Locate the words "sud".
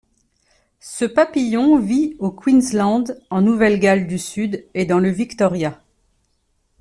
4.17-4.65